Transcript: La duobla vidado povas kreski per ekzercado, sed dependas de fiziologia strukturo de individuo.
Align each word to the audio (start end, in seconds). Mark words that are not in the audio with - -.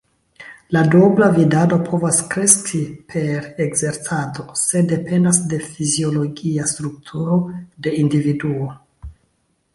La 0.75 0.79
duobla 0.93 1.25
vidado 1.33 1.77
povas 1.89 2.21
kreski 2.31 2.81
per 3.11 3.45
ekzercado, 3.67 4.47
sed 4.63 4.89
dependas 4.95 5.43
de 5.53 5.61
fiziologia 5.67 6.67
strukturo 6.75 7.39
de 7.89 7.95
individuo. 8.01 8.75